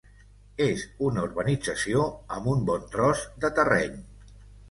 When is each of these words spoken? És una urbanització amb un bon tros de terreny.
És 0.67 0.85
una 1.09 1.25
urbanització 1.27 2.07
amb 2.37 2.49
un 2.55 2.65
bon 2.71 2.89
tros 2.97 3.23
de 3.45 3.55
terreny. 3.61 4.01